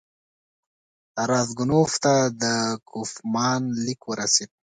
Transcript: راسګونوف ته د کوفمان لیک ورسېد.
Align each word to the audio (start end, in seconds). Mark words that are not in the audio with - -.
راسګونوف 1.29 1.91
ته 2.03 2.13
د 2.41 2.43
کوفمان 2.89 3.61
لیک 3.85 4.01
ورسېد. 4.05 4.51